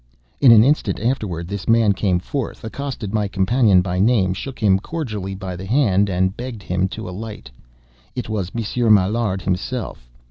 [0.39, 4.79] In an instant afterward, this man came forth, accosted my companion by name, shook him
[4.79, 7.51] cordially by the hand, and begged him to alight.
[8.15, 10.09] It was Monsieur Maillard himself.